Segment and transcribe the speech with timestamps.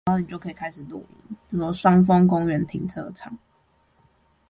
[1.75, 3.37] 雙峰公園停車場